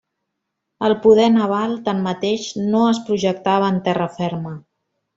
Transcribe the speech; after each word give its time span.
El 0.87 0.95
poder 1.03 1.27
naval, 1.35 1.77
tanmateix, 1.89 2.49
no 2.73 2.83
es 2.95 3.05
projectava 3.13 3.73
en 3.77 3.81
terra 3.91 4.13
ferma. 4.21 4.57